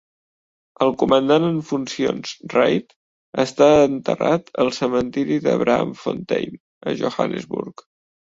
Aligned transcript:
El 0.83 0.93
comandant 1.01 1.43
en 1.49 1.59
funcions 1.71 2.31
Reid 2.53 2.95
està 3.43 3.67
enterrat 3.91 4.49
al 4.65 4.73
cementiri 4.79 5.39
de 5.45 5.55
Braamfontein, 5.65 6.59
a 6.87 6.97
Johannesburg. 7.05 7.87